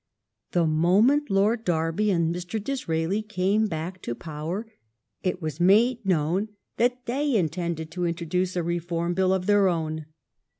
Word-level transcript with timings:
The 0.53 0.65
moment 0.65 1.29
Lord 1.29 1.63
Derby 1.63 2.09
and 2.09 2.33
Mr. 2.33 2.57
Disraeli 2.59 3.21
came 3.21 3.67
back 3.67 4.01
to 4.01 4.15
power, 4.15 4.65
it 5.21 5.43
was 5.43 5.59
made 5.59 6.03
known 6.03 6.47
that 6.77 7.05
they 7.05 7.35
intended 7.35 7.91
to 7.91 8.07
introduce 8.07 8.55
a 8.55 8.63
Reform 8.63 9.13
Bill 9.13 9.31
of 9.31 9.45
their 9.45 9.67
own. 9.67 10.07